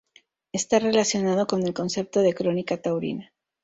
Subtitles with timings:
[0.51, 3.31] Está relacionado con el concepto de crónica taurina.